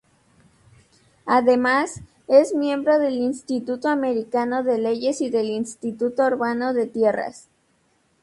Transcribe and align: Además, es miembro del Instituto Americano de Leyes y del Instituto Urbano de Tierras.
Además, 1.27 2.01
es 2.27 2.55
miembro 2.55 2.97
del 2.97 3.17
Instituto 3.17 3.87
Americano 3.87 4.63
de 4.63 4.79
Leyes 4.79 5.21
y 5.21 5.29
del 5.29 5.45
Instituto 5.51 6.25
Urbano 6.25 6.73
de 6.73 6.87
Tierras. 6.87 7.49